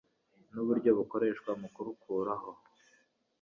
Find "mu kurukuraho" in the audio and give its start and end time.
1.61-2.51